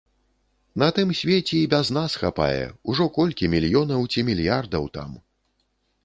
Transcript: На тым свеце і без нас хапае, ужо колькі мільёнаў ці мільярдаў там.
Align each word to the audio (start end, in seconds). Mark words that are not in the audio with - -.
На 0.83 0.85
тым 0.99 1.09
свеце 1.19 1.51
і 1.59 1.67
без 1.73 1.91
нас 1.97 2.15
хапае, 2.21 2.63
ужо 2.93 3.07
колькі 3.17 3.51
мільёнаў 3.55 4.01
ці 4.15 4.23
мільярдаў 4.31 4.89
там. 4.97 5.11